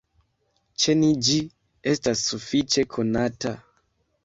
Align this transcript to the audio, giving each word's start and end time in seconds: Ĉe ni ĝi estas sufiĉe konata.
Ĉe 0.83 0.95
ni 1.01 1.09
ĝi 1.27 1.35
estas 1.93 2.25
sufiĉe 2.33 2.89
konata. 2.97 3.57